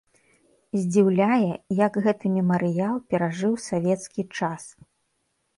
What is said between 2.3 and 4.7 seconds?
мемарыял перажыў савецкі час.